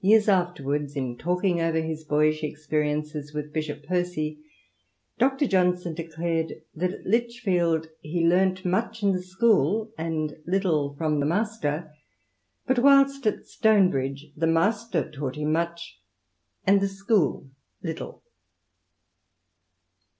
[0.00, 4.40] Years afterwards, in talking over his boyish experiences with Bishop Percy,
[5.16, 5.46] Dr.
[5.46, 11.24] Johnson declared that at Lichfield he learnt much in the school, and little from the
[11.26, 11.92] master;
[12.66, 16.00] but whilst at Stonebridge, the master taught him much
[16.66, 17.48] and the school
[17.80, 18.24] little.